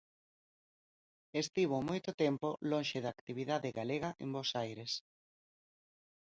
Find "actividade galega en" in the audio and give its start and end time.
3.15-4.29